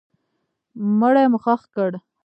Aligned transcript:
مړی 0.99 1.25
مو 1.31 1.39
ښخ 1.43 1.61
کړ. 1.75 1.91